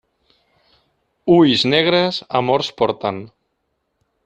Ulls 1.35 1.65
negres 1.75 2.19
amors 2.41 2.73
porten. 2.83 3.21